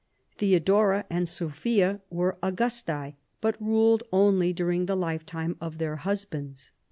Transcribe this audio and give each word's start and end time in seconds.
Theodora 0.37 1.05
and 1.11 1.29
Sophia 1.29 2.01
were 2.09 2.39
Augusta?, 2.41 3.13
but 3.39 3.61
ruled 3.61 4.01
only 4.11 4.51
during 4.51 4.87
the 4.87 4.97
lifetime 4.97 5.55
of 5.61 5.77
their 5.77 5.97
husbands. 5.97 6.71